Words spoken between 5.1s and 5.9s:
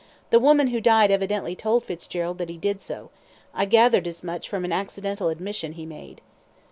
admission he